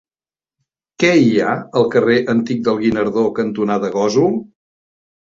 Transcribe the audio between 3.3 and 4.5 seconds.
cantonada Gósol?